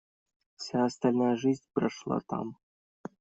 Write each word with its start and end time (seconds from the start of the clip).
Вся 0.55 0.83
остальная 0.85 1.35
жизнь 1.35 1.61
прошла 1.75 2.21
там. 2.21 2.55